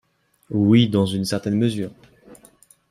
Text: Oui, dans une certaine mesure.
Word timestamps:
Oui, 0.49 0.89
dans 0.89 1.05
une 1.05 1.25
certaine 1.25 1.59
mesure. 1.59 1.91